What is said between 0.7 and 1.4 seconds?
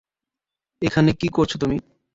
এখানে কী